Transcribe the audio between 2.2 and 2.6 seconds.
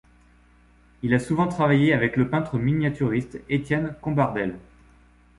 peintre